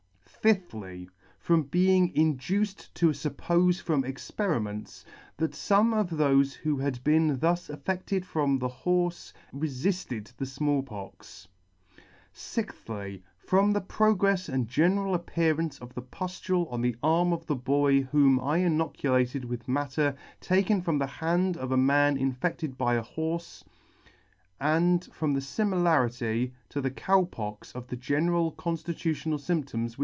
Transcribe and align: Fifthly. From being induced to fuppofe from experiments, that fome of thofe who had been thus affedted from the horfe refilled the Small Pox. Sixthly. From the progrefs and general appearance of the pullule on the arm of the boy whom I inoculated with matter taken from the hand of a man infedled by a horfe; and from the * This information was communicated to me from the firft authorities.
Fifthly. 0.41 1.07
From 1.37 1.61
being 1.61 2.15
induced 2.15 2.95
to 2.95 3.09
fuppofe 3.09 3.79
from 3.79 4.03
experiments, 4.03 5.05
that 5.37 5.51
fome 5.51 5.93
of 5.95 6.09
thofe 6.09 6.55
who 6.55 6.77
had 6.77 7.03
been 7.03 7.37
thus 7.37 7.67
affedted 7.69 8.25
from 8.25 8.57
the 8.57 8.67
horfe 8.67 9.33
refilled 9.53 10.33
the 10.37 10.47
Small 10.47 10.81
Pox. 10.81 11.47
Sixthly. 12.33 13.21
From 13.37 13.71
the 13.73 13.81
progrefs 13.81 14.49
and 14.49 14.67
general 14.67 15.13
appearance 15.13 15.77
of 15.77 15.93
the 15.93 16.01
pullule 16.01 16.65
on 16.73 16.81
the 16.81 16.95
arm 17.03 17.33
of 17.33 17.45
the 17.45 17.55
boy 17.55 18.01
whom 18.01 18.39
I 18.39 18.57
inoculated 18.57 19.45
with 19.45 19.67
matter 19.67 20.15
taken 20.39 20.81
from 20.81 20.97
the 20.97 21.05
hand 21.05 21.55
of 21.55 21.71
a 21.71 21.77
man 21.77 22.17
infedled 22.17 22.79
by 22.79 22.95
a 22.95 23.03
horfe; 23.03 23.63
and 24.59 25.05
from 25.13 25.33
the 25.35 25.39
* 25.39 25.39
This 25.39 25.59
information 25.59 25.83
was 25.83 26.17
communicated 26.17 26.53
to 26.69 26.81
me 26.81 28.41
from 28.57 28.73
the 28.73 29.29
firft 29.29 29.33
authorities. 29.35 29.97